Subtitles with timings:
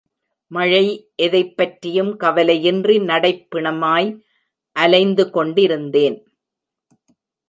[0.47, 1.11] மழை
[1.15, 4.21] எதைப் பற்றியும் கவலையின்றி நடைப் பிணமாய்
[4.75, 6.17] அலைந்து கொண்டிருந்தேன்.